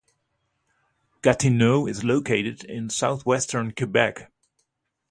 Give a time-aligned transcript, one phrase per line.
[1.21, 4.31] Gatineau is located in southwestern Quebec.